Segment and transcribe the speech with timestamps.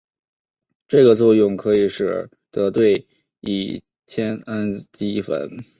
[0.87, 3.05] 这个作用可以使得对
[3.41, 5.61] 乙酰氨基酚。